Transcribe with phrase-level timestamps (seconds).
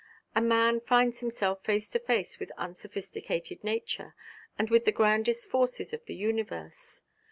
[0.33, 4.15] A man finds himself face to face with unsophisticated nature,
[4.57, 7.03] and with the grandest forces of the universe.